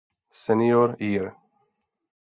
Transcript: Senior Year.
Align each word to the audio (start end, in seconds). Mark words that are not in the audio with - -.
Senior 0.41 0.97
Year. 0.99 1.37